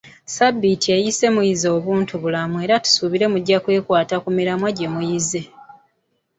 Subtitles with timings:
[0.35, 5.41] Sabbiiti eyise muyize obuntubulamu era tusuubira nti mujja kwekwata ku miramwa gye muyize.